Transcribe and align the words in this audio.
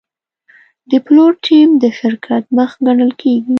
د 0.89 0.91
پلور 1.05 1.31
ټیم 1.45 1.69
د 1.83 1.85
شرکت 1.99 2.43
مخ 2.57 2.71
ګڼل 2.85 3.11
کېږي. 3.21 3.49